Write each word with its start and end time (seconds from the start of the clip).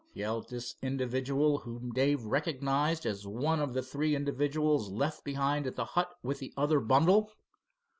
yelled 0.15 0.49
this 0.49 0.73
individual 0.81 1.59
whom 1.59 1.91
Dave 1.91 2.23
recognized 2.25 3.05
as 3.05 3.27
one 3.27 3.59
of 3.59 3.75
the 3.75 3.83
three 3.83 4.15
individuals 4.15 4.89
left 4.89 5.23
behind 5.23 5.67
at 5.67 5.75
the 5.75 5.85
hut 5.85 6.15
with 6.23 6.39
the 6.39 6.51
other 6.57 6.79
bundle. 6.79 7.31